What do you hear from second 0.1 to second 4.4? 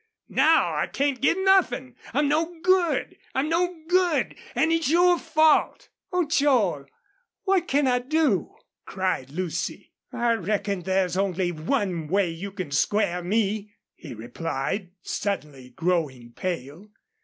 Now I can't get nothin'. I'm no good!... I'm no good!